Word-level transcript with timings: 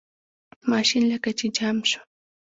ماشین 0.71 1.03
لکه 1.11 1.31
چې 1.39 1.45
جام 1.57 1.77
شو. 1.89 1.99